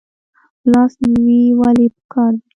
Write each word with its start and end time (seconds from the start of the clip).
لاس 0.71 0.93
نیوی 1.09 1.41
ولې 1.59 1.87
پکار 1.95 2.31
دی؟ 2.39 2.47